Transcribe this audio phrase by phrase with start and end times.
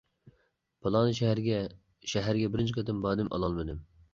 [0.85, 1.59] پالانى شەھەرگە
[2.15, 3.89] شەھەرگە بىرىنچى قېتىم باردىم ئالالمىدىم.